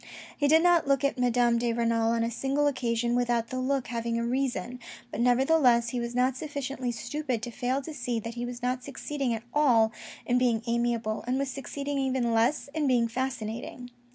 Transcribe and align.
He 0.35 0.47
did 0.47 0.63
not 0.63 0.87
look 0.87 1.03
at 1.03 1.19
Madame 1.19 1.59
de 1.59 1.71
Renal 1.73 2.09
on 2.11 2.23
a 2.23 2.31
single 2.31 2.65
occasion 2.65 3.15
without 3.15 3.49
that 3.49 3.59
look 3.59 3.85
having 3.89 4.17
a 4.17 4.25
reason, 4.25 4.79
but 5.11 5.21
nevertheless 5.21 5.89
he 5.89 5.99
was 5.99 6.15
not 6.15 6.35
sufficiently 6.35 6.91
stupid 6.91 7.43
to 7.43 7.51
fail 7.51 7.83
to 7.83 7.93
see 7.93 8.19
that 8.19 8.33
he 8.33 8.43
was 8.43 8.63
not 8.63 8.83
succeeding 8.83 9.31
at 9.31 9.43
all 9.53 9.91
in 10.25 10.39
being 10.39 10.63
amiable, 10.65 11.23
and 11.27 11.37
was 11.37 11.51
succeeding 11.51 11.99
even 11.99 12.33
less 12.33 12.67
in 12.73 12.87
being 12.87 13.07
fascinating. 13.07 13.91